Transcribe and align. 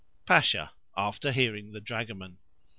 Pasha 0.25 0.73
(after 0.97 1.31
hearing 1.31 1.73
the 1.73 1.79
dragoman). 1.79 2.39